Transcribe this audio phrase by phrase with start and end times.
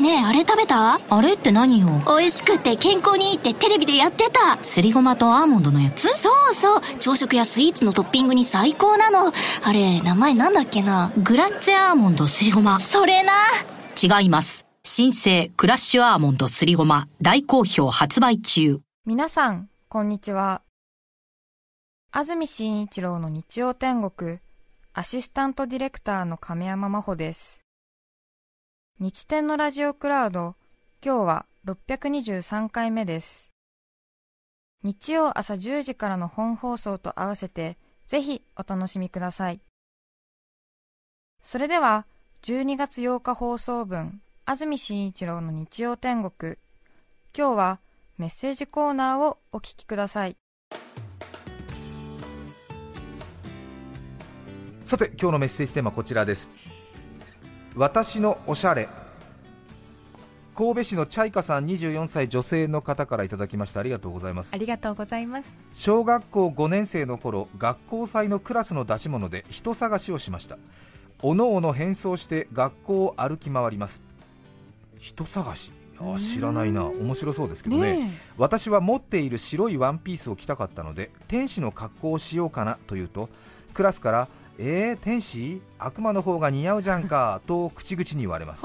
[0.00, 0.98] ねえあれ食べた？
[1.10, 1.88] あれって何よ？
[2.06, 4.56] 美味しくて健康にいいってテレビでやってた。
[4.64, 6.08] すりごまとアーモンドのやつ？
[6.08, 6.80] そうそう。
[6.98, 9.26] 朝食やスイーツのトッピングに最高なの。
[9.28, 11.12] あれ名前なんだっけな？
[11.18, 12.80] グラッツェアーモンドすりごま。
[12.80, 13.32] それな。
[14.02, 14.64] 違います。
[14.82, 17.06] 新生クラッシュアーモンドすりごま。
[17.20, 18.80] 大好評発売中。
[19.04, 20.62] 皆さんこんにちは。
[22.10, 24.38] 安住紳一郎の日曜天国
[24.94, 27.59] アシスタントディレクターの亀山真帆です
[29.02, 30.56] 日天のラジオクラウド、
[31.02, 33.48] 今日は623回目です。
[34.82, 39.60] 日曜朝10時からの本放送と合わせて、ぜひお楽しみください。
[41.42, 42.04] それでは、
[42.42, 46.58] 12月8日放送分、安住紳一郎の日曜天国。
[47.34, 47.80] 今日は
[48.18, 50.36] メッセージコーナーをお聞きください。
[54.84, 56.50] さて、今日のメッセージテーマはこちらです。
[57.80, 58.90] 私のおしゃれ。
[60.54, 63.80] 神戸市のチャイカさん24歳女性の方からいただきました。
[63.80, 64.50] ありがとうございます。
[64.52, 65.48] ありがとうございます。
[65.72, 70.58] 小学校5年生の頃学校祭のクラスの出し物で人探しをしました。
[71.22, 74.02] おのおの変装して学校を歩き回ります。
[74.98, 75.72] 人探し？
[76.00, 76.84] あ知らないな。
[76.84, 83.30] 面白そうですけどね、ね、私は持っている白いワンピースを着たかったので天使の格好をしようかなというと
[83.72, 84.28] クラスから
[84.62, 85.62] えー、天使？
[85.78, 88.62] 悪魔の方が似合うじゃんか と口々に言われます。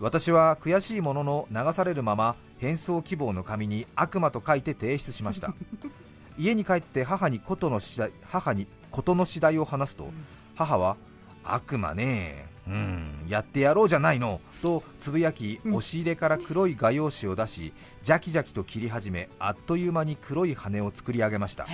[0.00, 5.54] 私は悔しいものの流されるまま変装希望の紙に悪魔と書いて提出しました。
[6.36, 10.10] 家に帰って母にことの次第母に事の次第を話すと、
[10.56, 10.96] 母は
[11.44, 21.68] 悪魔ねうんやってやろうじゃないのとつぶやき押し入れから黒い画用紙を出しジャキジャキと切り始めあっという間に黒い羽を作り上げました。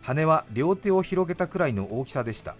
[0.00, 2.56] 羽は両手を広げたくらいの大きさでした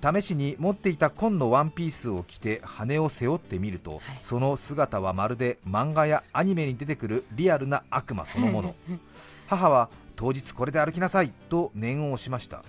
[0.00, 8.74] 試しに持っていた紺のワンピースを着て羽を背負ってみると、はい、その姿はまるで漫画やアニメに出てくるリアルな悪魔そのもの。
[9.48, 12.62] 母は当日これで歩きなさいと念を押しました。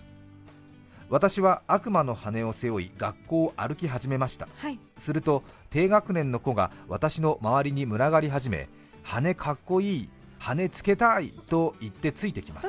[1.09, 5.41] 私は悪魔の羽を背負い学校を歩き始めました、はい、すると
[5.71, 8.69] 低学年の子が私の周りに群がり始め
[9.01, 12.67] 羽かっこいい羽つけたいと言ってついてきます、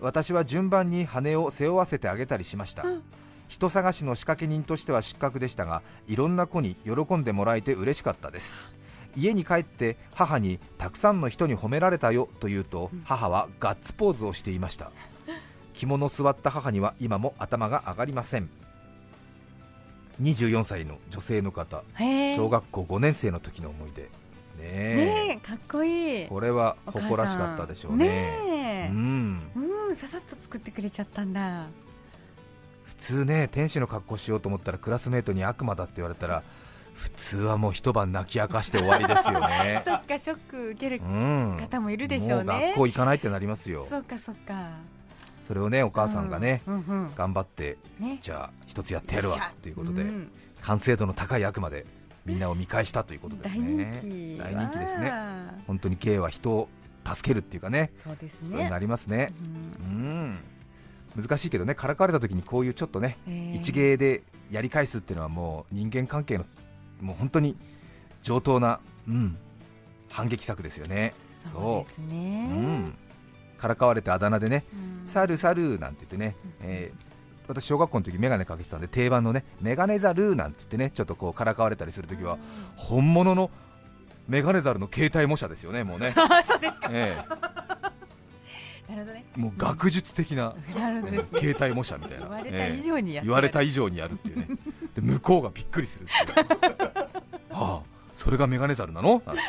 [0.00, 3.02] 私は順番に羽を背負わせてあげたりしました、うん
[3.48, 8.54] 人探しの仕掛け人としては失格でしたがいろんな子に喜んでもらえて嬉しかったです。
[9.16, 14.90] 家に帰って母にたくさんの人に褒められたよと言うと母はガッツポーズをしていました。
[15.72, 18.48] 着物座った母には今も頭が上がりません。
[20.22, 21.82] 24歳の女性の方
[22.36, 24.02] 小学校5年生の時の思い出。
[24.02, 25.36] ねえ。
[25.42, 26.26] かっこいい。
[26.28, 28.06] これは誇らしかったでしょうね。
[28.06, 29.42] ねうん、
[29.88, 31.66] うん、ささっと作ってくれちゃったんだ
[32.98, 36.42] 普通ね天使の格好しようと思ったらクラスメートに悪魔だって言われたら
[36.94, 39.82] 普通はもう一晩泣き明かして終わりですよね。
[39.84, 43.84] そっかショック受ける方もいるでしょうね、うん、学校行かないってなりますよ。
[43.88, 44.70] そっかそっか。
[45.46, 50.30] それをねお母さんがね、うんうんうん、頑張って、ね、じゃあ一つやってやるわということで、うん、
[50.62, 51.84] 完成度の高い悪魔で
[52.24, 54.38] みんなを見返したということですね。
[54.38, 54.78] 大人気。
[54.78, 55.12] ですね。
[55.66, 56.68] 本当に K は人を
[57.04, 57.90] 助けるっていうかね。
[58.02, 58.62] そうですね。
[58.62, 59.28] そうなりますね。
[59.80, 60.38] うん
[61.16, 66.44] 難しいけどねからかわれた時にこういうちょっとね、えー、一芸でやり返すっていうのはもう人間関係の
[67.00, 67.56] もう本当に
[68.22, 69.36] 上等な、うん、
[70.10, 71.14] 反撃策ですよね。
[71.52, 72.54] そうですね、う。
[72.54, 72.98] ん、
[73.58, 74.64] からかわれてあだ名でね、
[75.04, 82.38] サルサルなんて言ってね、えー、私、小学校の時メガネかけてたんで定番のねメガネザルなんて言ってねちょっとこうからかわれたりするときは
[82.76, 83.50] 本物の
[84.26, 86.12] メガネザルの携帯模写ですよね、もうね。
[86.46, 87.53] そうですか、えー
[89.36, 90.54] もう学術的な、
[91.36, 92.26] 携帯模写みたいな。
[92.26, 94.46] 言われた以上にや言われた以上にやるっていうね。
[94.94, 96.06] で向こうがびっくりする。
[97.50, 97.80] ああ
[98.14, 99.22] それがメガネザルなの？
[99.26, 99.42] なん負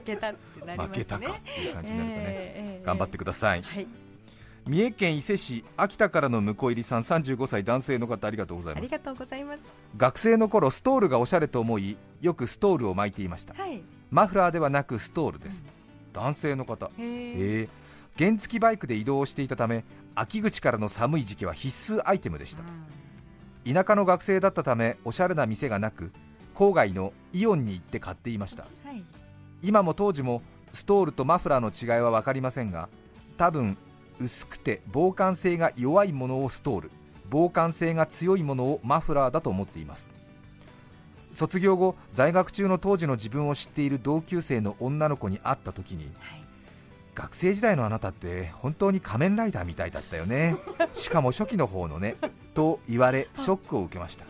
[0.00, 0.88] けたってなりますね。
[0.88, 3.86] 負けたかっていう感じになるとね、えー、頑張ってください、はい。
[4.66, 8.82] 三重県伊勢市秋田からの婿入りさん35歳男性の方ありがとうございます。
[8.82, 9.58] ありがとうございます。
[9.96, 15.83] 学生の頃ストールがおしゃれと思いよくストールを巻いていました、はい、マフラーではなくストールです、うん
[16.14, 16.86] 男性の方。
[16.86, 17.68] へえ
[18.16, 19.84] 原付バイクで移動していたため
[20.14, 22.62] 秋口からの寒い時期は必須アイテムでした、
[23.70, 26.12] 田舎の学生だったためおしゃれな店がなく
[26.54, 29.02] 郊外のイオンに行って買っていました、はい、
[29.62, 32.88] 今も当時もストールとマフラーの違いは分かりませんが
[33.36, 33.76] 多分
[34.20, 36.90] 薄くて防寒性が弱いものをストール
[37.30, 40.06] 防寒性が強いものをマフラーだと思っています
[41.34, 46.44] 卒業後在学中の当時の自分を知っている同級生の女の子に会った時に、はい、
[47.14, 50.56] 学生時代のあなたって本当に仮面ライダーみたいだったよね。
[50.94, 52.16] しかも初期の方のね
[52.54, 54.24] と言われショックを受けました。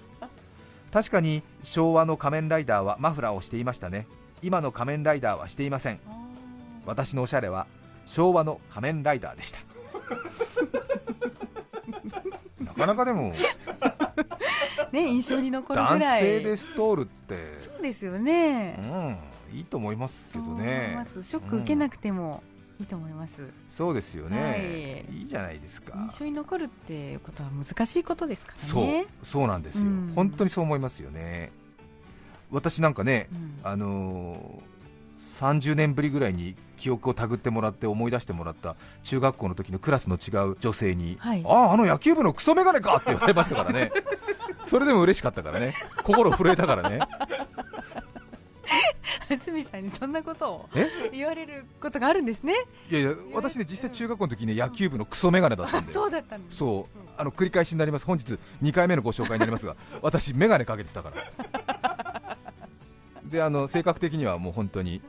[0.93, 4.07] 確かに昭和の仮面ライダーはマフラーをしていましたね。
[4.43, 6.01] 今の仮面ライダーはしていません。
[6.87, 7.67] 私のおしゃれは
[8.07, 9.59] 昭和の仮面ライダーでした。
[12.65, 13.35] なかなかでも
[14.95, 16.23] ね印象に残るぐ男らい。
[16.23, 17.59] 性でストールって。
[17.61, 18.79] そうですよね。
[18.81, 19.19] うん
[19.59, 20.95] いいと思いますけどね。
[20.97, 21.23] ます。
[21.23, 22.43] ショック受けなくても
[22.81, 23.35] いいと思います、
[23.69, 24.57] そうですよね、は
[25.15, 25.21] い。
[25.21, 25.95] い、いじゃないですか。
[25.97, 30.13] 印象に残るっていうことは難しいことですからそうねそうなんですよ、うん。
[30.15, 31.53] 本当にそう思いますよね。
[32.51, 33.61] 私なんかね、うん。
[33.63, 34.75] あのー
[35.35, 36.55] 30年ぶりぐらいに
[36.85, 43.91] 記憶をたぐってもらって思い出してもらった中学校の時のクラスの違う女性に、はいあああの野球部のクソメガネかって言われましたからね。
[44.67, 45.73] それでも嬉しかったからね。
[46.03, 46.99] 心震えたからね。
[49.31, 50.91] 安住さんにそんなことをえ？
[51.11, 52.53] 言われることがあるんですね。
[52.91, 55.93] いやいや私ね実際中学校の時ね野球部のクソメガネだったんで。
[55.93, 56.99] そうだったんですそう。
[57.17, 58.05] あの繰り返しになります。
[58.05, 62.37] 本日2回目のご紹介になりますが私メガネかけてたから。
[63.25, 65.01] であの性格的にはもう本当に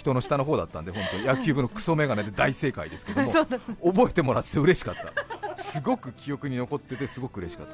[0.00, 1.24] 人の下の方だったんで本当に。
[1.24, 5.56] 野球部のクソメガネで大正解ですけども覚えてもらってて嬉しかった。
[5.56, 7.66] すごく記憶に残っててすごく嬉しかっ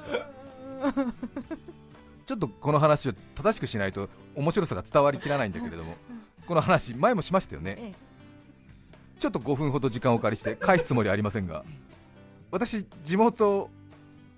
[0.82, 0.92] た。
[2.26, 5.94] ちょっとこの話を正しくしないと面白さが伝わりきらないんだけれども
[6.46, 7.76] この話前もしましたよね。
[7.78, 7.94] え。
[9.20, 11.64] ちょっと5分ほど時間をお借りして返すつもりはありませんが
[12.50, 13.70] 私地元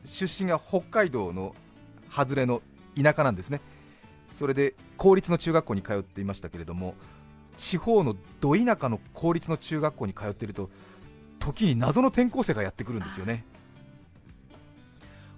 [0.04, 1.54] 出身が北海道の
[2.10, 2.62] 外れの
[3.00, 3.60] 田舎なんですね。
[4.30, 6.94] それで公立の中学校に通っていましたけれども
[7.58, 10.70] 地方のど田舎の公立の中学校に通っていると
[11.40, 13.44] 時に謎の転校生がやってくるんですよね。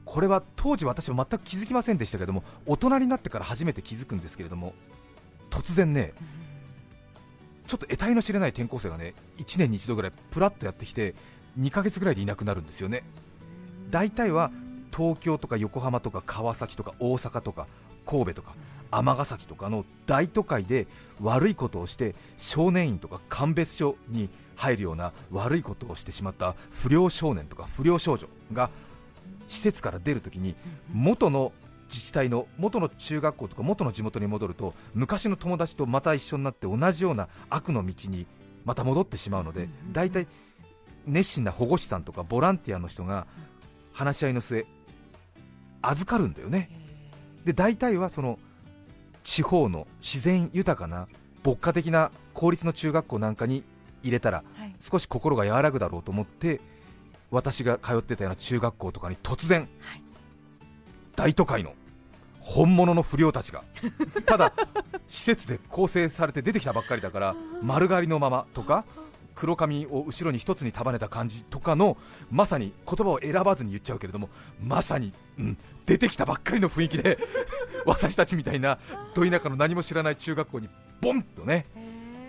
[0.05, 4.75] これは当時私は全く気づきませんでしたけども大人になってから初めて気づくんですけれども
[5.51, 6.13] 突然ね
[7.69, 11.15] ちょっと得体の知れない転校生がね1年に1度ぐらいプラッとやってきて
[11.61, 13.05] 2ヶ月ぐらいでいなくなるんですよね。
[13.91, 14.51] 大体は
[14.95, 17.69] 東京とか横浜とか川崎とか大阪とか
[18.05, 18.55] 神戸とか
[18.91, 20.87] 尼崎とかの大都会で
[21.21, 28.71] 悪いことをして少年院とか鑑別所に入るような悪いことをしてしまった不良少年とか不良少女が
[29.49, 30.55] 施設から出るときに
[30.93, 31.53] 元の
[31.89, 38.27] 自治体の元の中学校とか元の地元に戻ると昔の友達とまた一緒になって同じような悪の道に
[38.65, 40.27] また戻ってしまうので大体
[41.07, 43.27] 熱心な保護士さんとかボランティアの人が
[43.93, 44.67] 話し合いの末
[45.83, 46.71] 預かるんだよね。
[47.45, 48.39] で大体はその
[49.23, 51.09] 地方の自然豊かな
[51.45, 53.65] 牧歌的な公立の中学校なんかに
[54.03, 54.75] 入れたらはい。
[54.81, 56.61] 少し心が和らぐだろうと思って
[57.31, 60.03] 私が通ってたような中学校とかに突然、はい。
[61.17, 61.75] 大都会の
[62.41, 63.63] 本物の不良たちが
[64.25, 64.53] ただ
[65.07, 68.85] 施設で構成されて出てきたばっかりだから 丸刈りのままとか
[69.35, 71.97] 黒髪を後ろに一つに束ねた感じとかの
[72.31, 74.29] まさに言葉を選ばずに言っちゃうけれども
[74.63, 77.19] まさに、うん、出てきたばっかりの雰囲気で
[77.87, 78.79] 私たちみたいな
[79.15, 80.69] ど田舎の何も知らない中学校に
[81.01, 81.67] ボンとね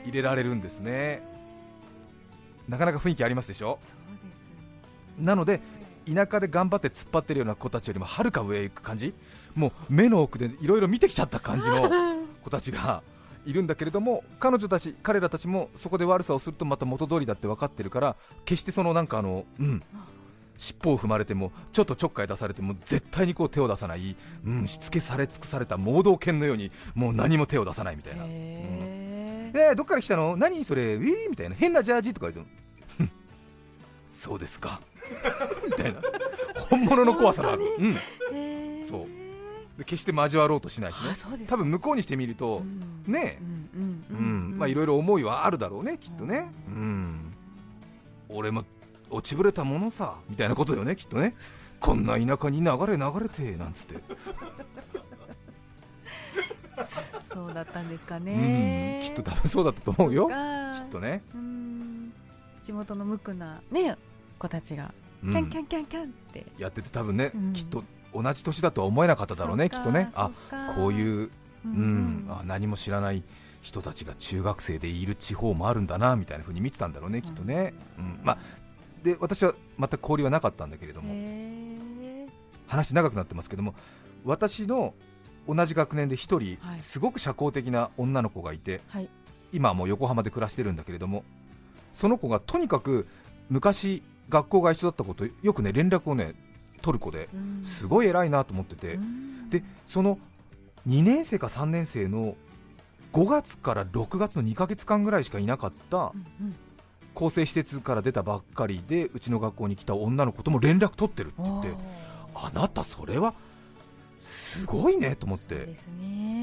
[0.05, 1.21] 入れられるんですね。
[2.67, 3.79] なかなか雰囲気ありますでしょ？
[5.19, 5.61] なので
[6.11, 9.13] 田舎で頑張って突っ張ってるような子たちよりもはるか上へ行く感じ
[9.55, 11.89] もう目の奥でいろいろ見てきちゃった感じの
[12.43, 13.03] 子たちが
[13.45, 18.15] いるんだけれども彼女たち彼らたちもそこで悪さをするとまた元通りだって分かってるから
[18.45, 19.83] 決してそのなんかあのうん
[20.57, 24.15] 尻尾を踏まれてもちょっとちょっかい出されても絶対にこう手を出さない、
[24.45, 28.29] うん、しつけされ尽くされた盲導犬のようにもう何も手を出さないみたいな、うん。
[28.29, 30.37] へえー、どっから来たの？
[30.37, 30.95] 何それ？
[30.95, 31.29] ウィー？
[31.31, 31.55] みたいな。
[31.55, 32.47] 変なジャージとか言わ
[32.99, 33.11] れて
[34.09, 34.81] そうですか。
[35.65, 35.99] みたいな。
[36.69, 37.97] 本物の怖さがある、うん、
[38.33, 39.20] えそう
[39.77, 41.45] で決して交わろうとしないしね。
[41.47, 42.63] 多分向こうにしてみると、
[43.07, 43.39] ね。
[44.67, 46.51] いろいろ思いはあるだろうねきっとね。
[46.67, 47.33] うん。
[48.29, 48.63] 俺も
[49.09, 51.35] 落ちぶれたものさみたいなことよねきっとね。
[51.79, 53.95] こんな田舎に流れ流れてなんつって。
[57.33, 58.25] そうだったんですかうん。
[58.25, 60.27] ねきっと多分そうだったと思うよ。
[60.27, 61.23] がきっとね。
[61.33, 62.13] うん。
[62.63, 63.97] 地元の無垢なね
[64.37, 65.31] 子たちがうん。
[65.31, 66.45] キャンキャンキャンキャンって。
[66.57, 67.53] やってて多分ね、うん。
[67.53, 70.11] きっと同じ年だとは思えなかっただろうねきっとね。
[70.15, 70.31] あ
[70.75, 71.29] こうういう、
[71.65, 72.27] うん。
[72.29, 73.23] あ何も知らない
[73.61, 78.19] 人たちが中学生でいる地方もあるんだなみたいな風に見てたんだろうねきっとね、うん。
[78.23, 78.37] まあ、
[79.03, 82.27] で私は全く交流はなかったんだけれどもへ
[82.67, 83.75] 話長くなってますけども
[84.25, 84.93] 私の
[85.47, 86.81] 同じ学年で一人、はい。
[86.81, 89.09] すごく社交的な女の子がいてはい。
[89.53, 91.23] 今はもう横浜で暮らしてるんだけれども
[91.93, 93.05] その子がとにかく
[93.49, 96.35] 昔学校が一緒だった子とよくね連絡をね
[96.81, 99.49] 取る子でうんすごい偉いなと思ってて、うん。
[99.49, 100.17] でその
[100.87, 102.35] 2年生か3年生の
[103.13, 106.11] 5月から6月の2ヶ月間ぐらいしかいなかった
[107.13, 111.69] 更生施設から出たばっかりでうちの学校に来た女の子とも連絡取ってるって言って
[112.33, 113.33] あなたそれは
[114.21, 115.75] すごいねと思って。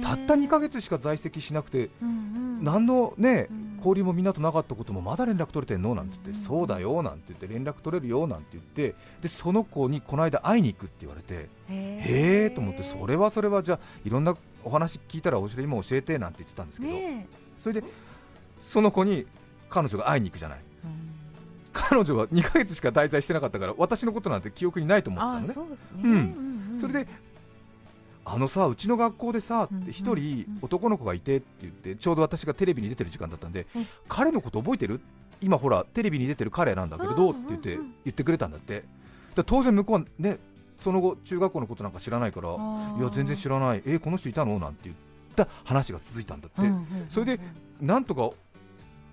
[0.03, 2.13] たった2ヶ月しか在籍しなくてうんう
[2.61, 2.65] ん。
[2.65, 3.77] 何のねうん。
[3.79, 5.95] 交流もみんなとなかったこともまだ連絡取れてんの？
[5.95, 6.45] なんて言ってうん。
[6.45, 17.27] そうだよなんて言って連絡取れるよなんて言ってでその子にこの間会いに行くって言われてへえと思ってそれはそれはじゃあいろんなお話聞いたらおし今教えてなんて言ってたんですけどね
[17.61, 17.87] それで
[18.61, 19.27] その子に
[19.71, 20.59] 彼女が会いに行くじゃない。
[20.59, 21.11] え、うん。
[21.73, 25.49] 彼女は2ヶ月しか滞在してなかったから私のことなんて記憶にないと思ってたのね。
[25.51, 26.81] あそうですね、うんうんうん。
[26.81, 27.09] それで
[28.31, 30.59] あのさうちの学校でさうんって一人うん。
[30.63, 33.87] 男の子がいてって言ってちょうど私がテレビに出てる時間だったんでうん。
[34.09, 35.01] 彼のこと覚えてる？
[35.41, 38.85] 今ほらテレビに出てる彼なんだけれどって言って言ってくれたんだって。
[39.35, 40.39] だ当然向こうはね
[40.79, 43.83] その後中学校のことなんか知らないからいや全然知らない。
[43.87, 44.59] えこの人いたの？
[44.59, 44.97] なんて言っ
[45.35, 46.71] た話が続いたんだって、
[47.09, 47.41] それで
[47.81, 48.31] なんとか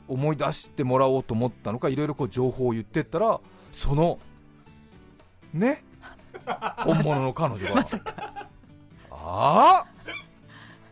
[0.08, 3.40] 思い出してもらおうと思ったのかいろいろこう情報を言ってったら
[3.72, 4.20] その
[5.54, 5.84] ね？
[6.78, 7.86] 本物の彼女が、
[9.28, 9.84] あ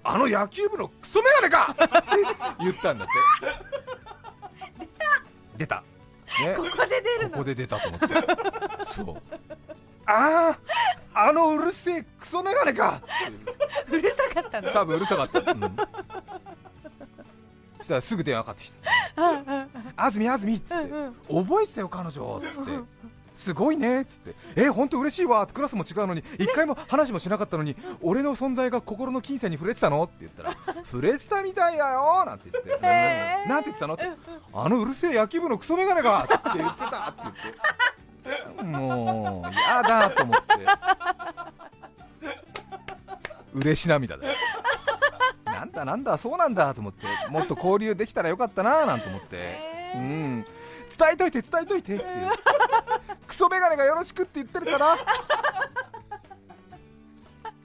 [0.04, 1.72] ああの野球部のクソメガネか！
[1.72, 1.88] っ て
[2.60, 3.13] 言ったんだって。
[5.58, 5.84] 出た。
[6.42, 6.56] ね。
[6.58, 7.30] ここで出るの？
[7.30, 8.08] ここで出たと思って。
[8.94, 9.22] そう。
[10.06, 10.58] あ
[11.13, 13.02] ああのうるせえクソメガネか！
[13.90, 14.72] うるさかったの？
[14.72, 15.62] 多分うるさかった、うん、
[17.78, 18.78] そしたらすぐ電話かかってきて
[19.96, 20.90] 「あずみあずみ」っつって
[21.34, 22.72] 「覚えてたよ彼女」っつって
[23.36, 26.24] 「すごいね」っつって「え本当嬉しいわ」クラスも違うのに。
[26.40, 30.04] 一回も話もしなかったのに俺の存在が心の金銭に触れてたの？
[30.04, 32.80] って言ったら「触れてたみたいだよ」なんて言って。
[32.80, 34.10] てなんて言ってたの?」って
[34.54, 38.63] 「あのうるせえ野球部のクソメガネが」って言ってたって言って。
[38.63, 40.44] もうやだと思って。
[43.54, 44.34] 嬉し涙だよ。
[45.46, 47.06] なんだなんだそうなんだと思って。
[47.30, 49.60] もっと交流できたらよかったななんて思って、
[49.96, 50.46] うん。
[50.98, 52.06] 伝えといて伝えといてって
[53.44, 54.94] ソメガネがよろしくって言ってるから。
[54.94, 54.98] っ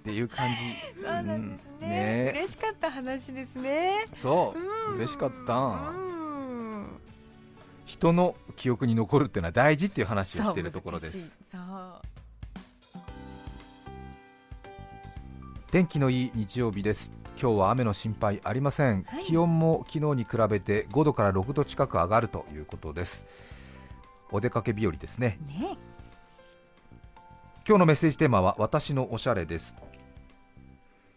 [0.02, 0.56] ていう感じ。
[1.00, 1.88] そうなんですね,、うん。
[1.88, 2.32] ね。
[2.34, 4.06] 嬉しかった話ですね。
[4.12, 4.58] そう。
[4.58, 4.96] うん。
[4.96, 5.54] 嬉しかった。
[5.54, 5.58] う
[5.92, 7.00] ん。
[7.84, 12.04] 人の記憶に残るっていうのは大事っていう話をしているところでそうす難し
[15.66, 15.70] い。
[15.70, 17.12] 天気のいい日曜日です。
[17.40, 19.24] 今日は雨の心配ありません、はい。
[19.24, 23.28] 気温も昨日に比べて5度から6度近く上がるということです
[24.30, 25.38] お出かけ日和ですね。
[25.46, 25.76] ね。
[27.66, 29.76] 今日のメッセージテーマは私のおしゃれです。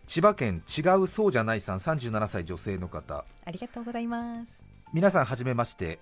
[0.08, 3.24] 千葉県違うそうじゃないさん37歳女性の方。
[3.46, 4.62] ありがとうございます。
[4.94, 6.00] 皆さんはじめまして。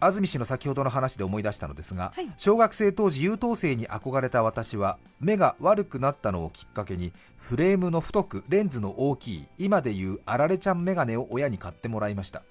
[0.00, 2.32] 安住氏の先ほどの話で思い出したのですが、はい。
[2.36, 12.42] 小学生当時優等生に憧れた私は目が悪くなったのをきっかけにフレームの太くレンズの大きい今でいうあられちゃんメガネを親に買ってもらいました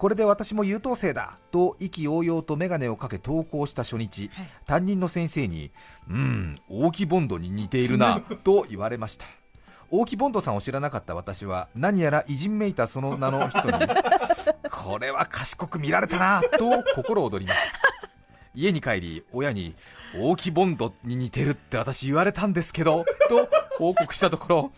[0.00, 4.46] これで私も優等生だと意気揚々とメガネをかけ登校した初日、はい。
[4.64, 5.72] 担任の先生に
[6.08, 9.26] うん大木ボンドに似ているな と言われました。
[9.90, 13.72] 大木ボンドさんを知らなかった私は何やら偉人めいたその名の人に
[14.72, 17.72] これは賢く見られたなと心躍ります。
[18.54, 19.74] 家に帰り親に
[20.16, 24.72] 大木ボンドに似てるって私言われたんですけどと報告したところ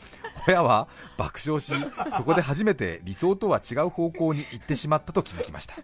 [0.48, 1.72] 親は爆笑し
[2.10, 5.76] そこで初めて理想とは違う方向に行ってしまったと気づきました。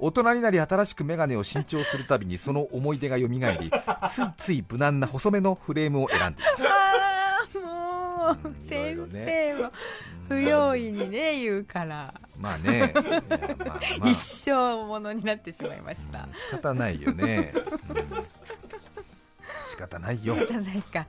[0.00, 3.70] 大人になり新しく眼鏡を新調するたびにその思い出がよみがえり
[4.10, 6.68] ついつい無難な細めのフレームを選んでいます。
[7.66, 9.72] ああもう、先生は
[10.28, 12.92] 不用意にね言うから、まあね。
[12.94, 13.04] まあ
[13.66, 14.08] まあ。
[14.08, 18.44] 一生ものになってしまいました、仕方ないよね、うん
[19.74, 20.36] 仕方ないよ。
[20.36, 21.06] ないか、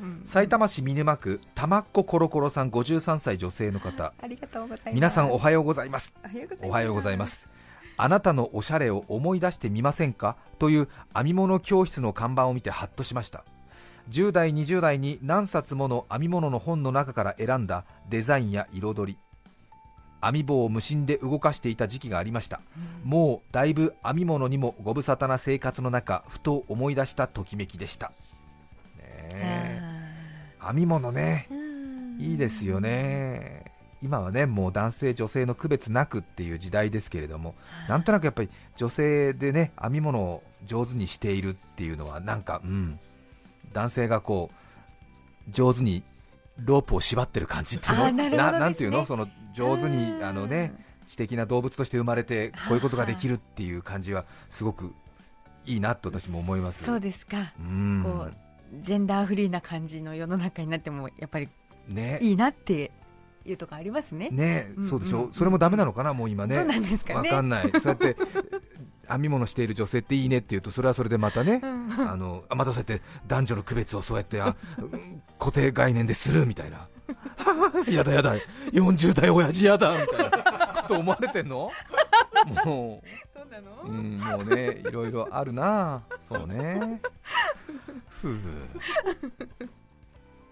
[0.00, 4.14] うん、埼玉市見沼区たまっこコロコロさん53歳女性の方。
[4.20, 4.94] ありがとうございます。
[4.94, 6.14] 皆さんおはようございます。
[6.62, 7.46] おはようございます。
[7.98, 10.36] あなたのおしゃれを思い出してみませんか？
[10.58, 13.44] という編み物教室の看板を見てハッとしました。
[14.10, 19.18] 10代20代に何冊もの編み物の本の中から選んだデザインや彩り
[20.22, 22.60] 編み棒を無心で動かしていた時期がありました、
[23.04, 28.12] もうだいぶ編み物にもご無沙汰な生活の中ふと思い出したときめきでした、
[28.98, 29.02] ね
[29.34, 29.80] え。
[30.60, 31.48] 編み物ね。
[32.18, 33.64] いいですよね。
[34.02, 37.54] 今はねもう男性女性の区別なくっていう時代ですけれども
[37.88, 42.98] なんとなくやっぱり女性でね編み物を上手にしているっていうのはなんかうん。
[43.72, 44.50] 男性がこ
[45.46, 46.02] う上手に
[46.58, 48.04] ロープを縛ってる感じっていうの？
[48.04, 49.04] あーななんていうの？
[49.04, 50.24] その上手にうん。
[50.24, 50.74] あのね
[51.06, 54.92] 知的な動物として生まれてこういうことができるっていう感じはすごく
[55.64, 56.84] いいなと私も思います。
[56.84, 58.02] そうですか、うん。
[58.04, 58.34] こう
[58.80, 61.48] ジェンダーフリーな感じの世の中になってもやっぱり
[61.88, 62.18] ね。
[62.20, 62.90] いいなって
[63.44, 64.30] いうとこありますね。
[64.30, 66.56] ねうんそうでしょ、うんそれもダメなのかなもう今ね。
[66.56, 67.30] どうなんですかね。
[67.30, 67.70] わかんない。
[67.80, 68.16] そうやって
[69.08, 74.56] 編み物している女性っていいねって言うとそれはそれでまたね、あのまたそうやって男女の区別をそうやってあ
[75.38, 76.88] 固定概念でするみたいな
[77.88, 78.34] やだやだ
[78.72, 81.70] 40代親父やだみたいなこと思われてんの？
[82.64, 83.08] もう。
[83.34, 86.02] そうなの、うん、もうねいろいろあるな。
[86.28, 87.00] そうね。
[88.08, 88.36] ふう。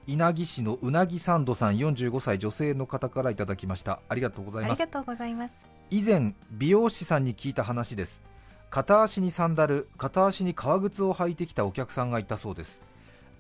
[0.07, 4.01] 稲城市のうなぎサンドさん45歳女性の方からいただきました。
[4.09, 4.83] ありがとうございます。
[4.83, 5.55] ありがとうございます。
[5.91, 8.23] 以前美容師さんに聞いた話です。
[8.71, 12.83] 片足にサンダル片足に革靴を履いてきたお客さんがいたそうです。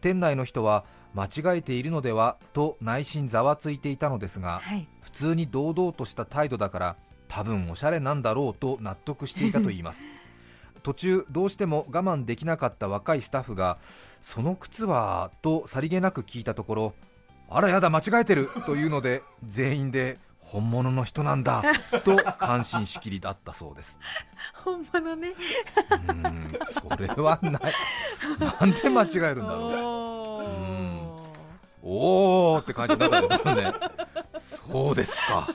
[0.01, 6.97] 店内の人は間違えているのではと内心ざわついていたのですが、はい、普通に堂々とした態度だから
[7.29, 10.05] 多分おしゃれなんだろうと納得していたといいます。
[10.83, 13.79] 途中どうしても我慢できなかった若いスタッフが
[14.21, 16.95] その靴はとさりげなく聞いたところ
[17.49, 21.63] あらやだ間違えてるというので全員で本物の人なんだ
[22.05, 23.99] と感心しきりだったそうです。
[24.63, 25.35] 本物ね。
[26.09, 27.63] うんそれはない。
[28.61, 30.14] なんで間違えるんだろう
[31.87, 33.73] おーって感じになったんですよね
[34.39, 35.47] そうですか。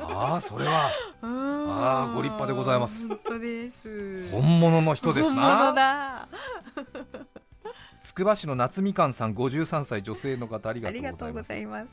[0.00, 0.90] ああそれは。
[1.22, 3.08] ああご立派でございます。
[3.08, 4.30] 本当です。
[4.30, 6.28] 本物の人ですな。
[8.04, 11.88] つくば市の夏みかんさん53歳女性の方ありがとうございます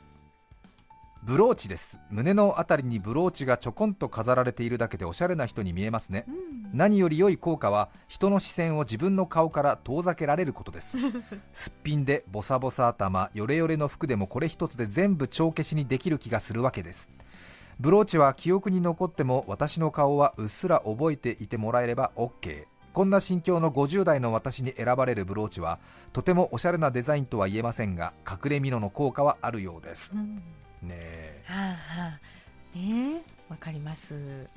[1.22, 1.98] ブローチです。
[2.08, 10.92] 胸のあたりにブローチがちょこんと飾られているだけでおしゃれな人に見えますね、うん、何より良い効果は人の視線を自分の顔から遠ざけられることです。
[11.52, 17.10] すっぴんでボサボサ頭ヨレヨレの服でもこれ一つで全部帳消しにできる気がするわけです。
[17.78, 25.78] ブローチは記憶に残っても私の顔はうっすら覚えていてもらえれば OK こんな心境の50代の私に選ばれるブローチは
[26.12, 30.42] とてもおしゃれなデザインとは言えませんが隠れ蓑の効果はあるようです、うん
[30.82, 32.18] ねはあは
[32.74, 32.78] あ。
[32.78, 34.48] ねわかります。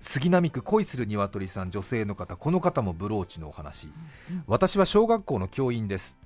[0.00, 3.86] 杉並区恋する鶏さん女性の方この方もブローチのお話、
[4.30, 6.18] うんうん、私は小学校の教員です。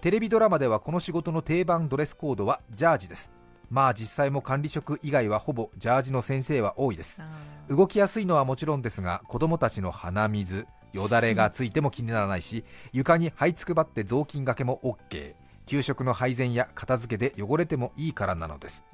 [0.00, 3.30] テレビドラマではこの仕事の定番ドレスコードはジャージです。
[3.70, 7.20] まあ実際も管理職以外はほぼジャージの先生は多いです。
[7.68, 15.34] 動きやすいのはもちろんですが子供たちの鼻水よだれがついても気にならないし床に這いつくばって雑巾がけも OK
[15.66, 18.84] 給食の配膳や片付けで汚れてもいいからなのです。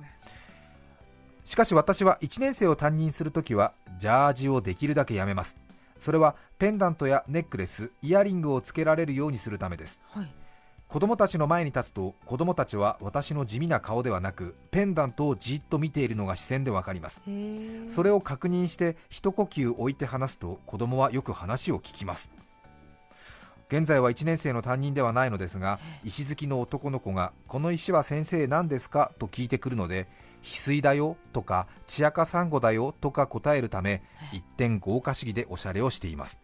[1.44, 5.56] しかし私は1年生を担任するときはジャージをできるだけやめます。
[6.02, 10.32] それはペンダントやネックレスイヤリングをつけられるようにするためです、はい、
[10.88, 17.20] 子供たちの前に立つと子供たちは私の地味な顔ではなくペンダントをじっと見ているのが視線でわかります。
[17.86, 22.32] それを確認して一呼吸置いて話すと子供はよく話を聞きます
[23.72, 29.12] 現在は1年生の担任ではないのですが石好きの男の子がこの石は先生何ですか？
[29.18, 30.08] と聞いてくるので
[30.42, 36.38] 翡翠だよとか千赤サンゴだよとか答えるため一点豪華主義でおしゃれをしています。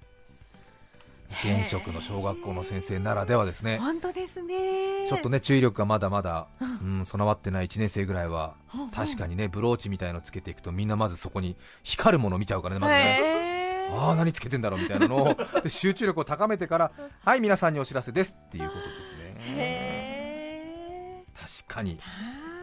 [1.45, 3.77] 現職の小学校の先生ならではですね。
[3.77, 5.07] 本当ですね。
[5.11, 6.47] ちょっとね注意力がまだまだ、
[6.83, 8.55] うん、備わってない1年生ぐらいは
[8.95, 13.48] 確かにねブローチみたいのつけていくとみんなまずそこに光るもの見ちゃうからねまずね
[13.91, 15.37] ああ何つけてんだろうみたいなのを
[15.69, 16.93] 集中力を高めてから
[17.25, 21.25] はい皆さんにお知らせですっていうことですね。
[21.65, 21.99] 確かに。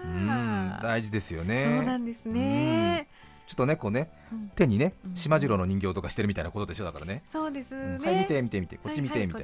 [0.03, 1.65] うん大事ですよね。
[1.77, 3.07] そうなんですね。
[3.47, 7.23] ちょっとねこうね、うん、手にねしまじろうの人形とかしてるみたいなことでしょだからね。
[7.27, 9.43] そうですね、はい見て見て見てこっち見てみたい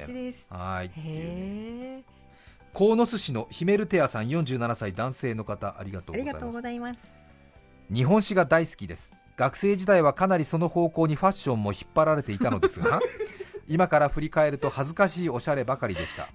[0.50, 0.90] なはい。
[2.74, 6.16] 鴻巣市のヒメルテアさん47歳男性の方ありがとう
[6.52, 6.98] ございます。
[7.92, 13.00] 日本史が大好きです学生時代はかなりその方向にファッションも引っ張られていたのですが
[13.68, 16.28] 今から振り返ると恥ずかしいおしゃればかりでした。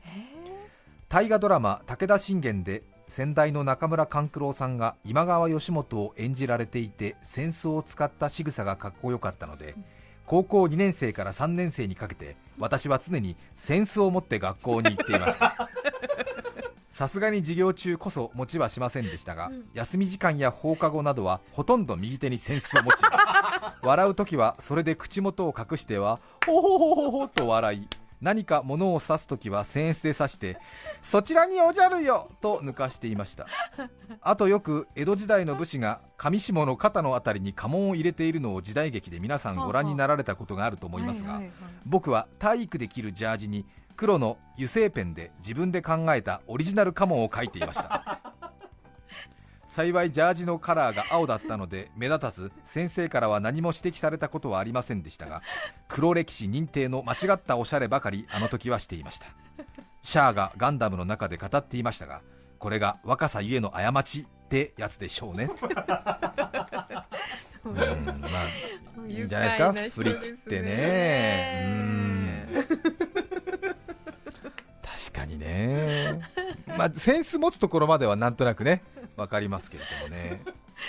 [1.10, 9.76] 大河ドラマ「武田信玄」で先代の中村勘九郎さんが今川義元を演じられていて扇子を使った仕草がかっこよかったので
[10.26, 15.70] 高校2年生から3年生にかけて私は常に扇子を持って学校に行っていました
[16.98, 23.04] さすがに授業中こそ持ちはしませんでしたが、うん、休み時間や放課後などはほとんど右手に扇子を持ち
[23.84, 27.88] 笑う時はそれで口元を隠してはほほほほほと笑い
[28.20, 30.58] 何か物を指す時は扇子で指して
[31.04, 33.46] そちらにおじゃるよと抜かしていました。
[34.22, 41.44] あとよく江戸時代の武士が上下の肩の辺りに家紋を入れているのを時代劇で皆さんご覧になられたことがあると思いますが
[41.86, 48.22] 僕は体育で着るジャージに黒の油性ペンで自分で考えたオリジナル家紋を書いていました。
[49.68, 55.44] 幸いジャージのカラーが青だったので目立たず先生からは何も指摘されたことはありませんでしたが
[55.88, 59.28] 黒歴史認定の間違ったおしゃればかりあの時はしていました。
[60.02, 62.22] シャアがガンダムの中で語っていましたが
[62.60, 65.50] これが若さゆえの過ちってやつでしょうね。
[67.66, 67.84] うんま
[68.30, 70.02] あいいんじゃないですか？
[70.02, 71.64] 振り切ってね。
[71.66, 73.17] うん
[75.48, 76.22] ね。
[76.78, 78.84] まあセンス持つところまではなんとなくね
[79.16, 80.42] わかりますけれどもね。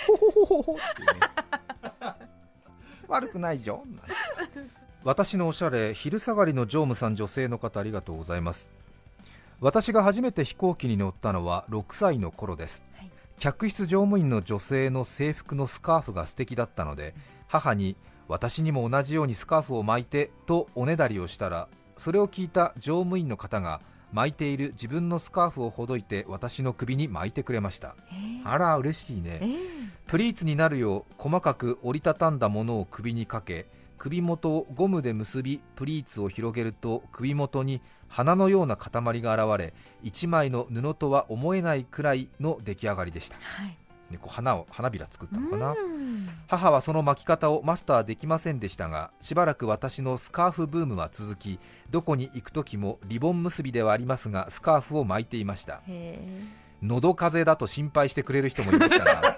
[0.07, 1.19] ほほほほほってね。
[3.07, 3.81] 悪くないじゃん
[5.03, 8.69] 私のおしゃれ昼下がりの常務さん女性の方ありがとうございます。
[9.61, 13.09] 私が初めて飛行機に乗ったのは6歳の頃です、はい。
[13.39, 17.13] 客室乗務員の女性の制服のスカーフが素敵だったので
[17.47, 21.67] 母に私にも同じようにスカーフを巻いてとおねだりをしたら
[21.97, 27.95] それを聞いた乗務員の方が巻いている自分のスカーフをほどいて私の首に巻いてくれました。
[28.43, 29.39] あら嬉しいね。
[29.41, 33.67] えープリーツになるよう細かく折りたたんだものを首にかけ
[33.99, 43.77] 首元をゴムで結びプリーツを広げると首元に花のような塊が現れ1枚の布とは思えないくらいの出来上がりでした、はい
[44.09, 45.71] ね、こう花を花びら作ったのかな。
[45.71, 46.29] うん。
[46.47, 51.59] 母はその巻き方をマスターできませんでしたがしばらく私のスカーフブームは続き
[51.91, 55.81] どこに行く時もリボン結びではありますがスカーフを巻いていました。
[55.87, 56.19] へ
[56.81, 59.35] 喉風邪だと心配してくれる人もいましたが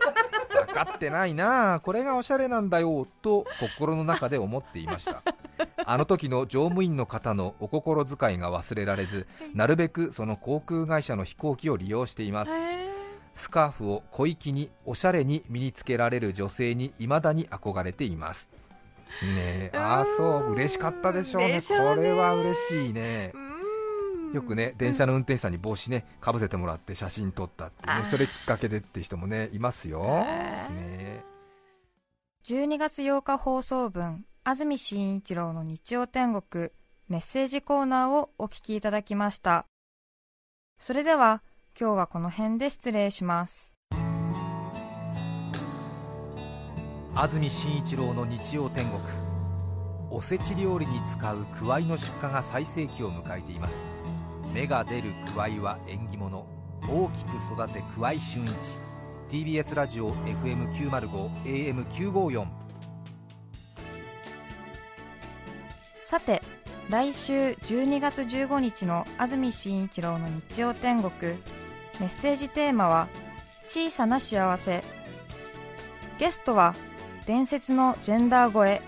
[0.67, 5.21] 分かってないなあこれがおしゃれなんだよと心の中で思っていました。
[5.83, 12.51] あの時の乗務員の方のお心遣いが忘れられずなるべくその航空会社の飛行機を利用しています
[13.33, 18.49] スカーフを小粋におしゃれに身につけられる女性に未だに憧れています。
[19.23, 21.53] ねえああそう嬉しかったでしょうね。
[21.53, 21.61] ね。
[21.61, 23.33] これは嬉しいね。
[24.33, 31.23] よくね電車の運転手さんに帽子ねかぶせてもらって写真撮ったってねそれきっかけでって人もねいますよ、ね
[32.43, 36.69] 12月8日放送分安住紳一郎の日曜天国
[37.07, 39.65] メッセージコーナーをお聞きいただきました。
[40.79, 41.43] それでは
[41.79, 43.73] 今日はこの辺で失礼します。
[47.13, 48.99] 安住紳一郎の日曜天国。
[50.09, 53.75] おせち料理に使うくわいの出荷が最盛期を迎えています。
[54.53, 55.03] 芽が出る
[55.33, 56.61] くわいは縁起物。
[56.87, 58.51] 大きく育てくわい春一
[59.29, 62.47] TBS ラジオ FM905 AM954
[66.03, 66.41] さて
[66.89, 71.35] 来週12月15日の安住紳一郎の日曜天国
[72.01, 73.07] メッセージテーマは
[73.69, 74.83] 「小さな幸せ」
[76.17, 76.73] ゲストは
[77.27, 78.81] 伝説のジェンダー声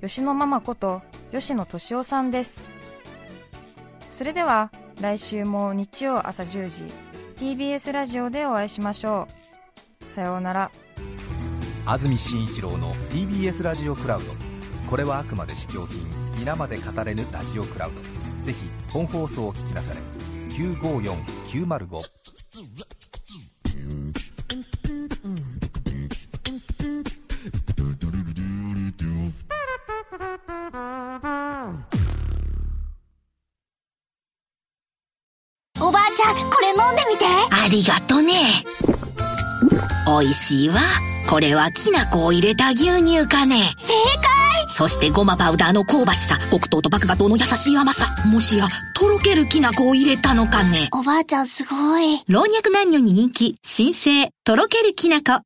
[0.00, 2.74] 吉野ママこと吉野敏夫さんです。
[4.10, 4.70] それでは
[5.02, 6.84] 来週も日曜朝10時
[7.36, 9.28] TBS ラジオでお会いしましょ
[10.00, 10.04] う。
[10.14, 10.70] さようなら。
[11.84, 14.32] 安住紳一郎の TBS ラジオクラウド。
[14.88, 15.98] これはあくまで試供品
[16.38, 18.00] 皆まで語れぬラジオクラウド。
[18.46, 20.00] ぜひ本放送を聞きなされ
[20.56, 22.25] 954905
[22.58, 22.62] お
[35.92, 37.26] ばあちゃん、これ飲んでみて。
[37.50, 38.64] ありがとね。
[40.08, 40.76] おいしいわ。
[41.28, 43.74] これはきな粉を入れた牛乳かね。
[43.76, 43.92] 正
[44.68, 48.14] そしてごまパウダーの香ばしさ、黒糖と麦芽糖の優しい甘さ。
[48.26, 50.88] もしや、とろけるきな粉を入れたのかね。
[50.90, 52.22] 解おばあちゃんすごい。
[52.28, 55.42] 老若男女に人気、新生、とろけるきな粉。